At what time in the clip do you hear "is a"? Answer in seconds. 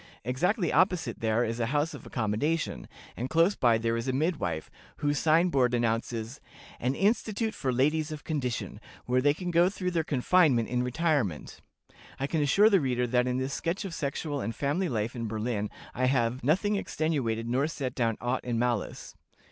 1.43-1.67, 3.95-4.11